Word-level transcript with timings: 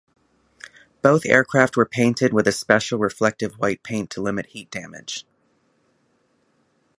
Both 1.03 1.27
aircraft 1.27 1.77
were 1.77 1.85
painted 1.85 2.33
with 2.33 2.47
a 2.47 2.51
special 2.51 2.97
reflective 2.97 3.53
white 3.59 3.83
paint 3.83 4.09
to 4.09 4.21
limit 4.23 4.47
heat 4.47 4.71
damage. 4.71 5.27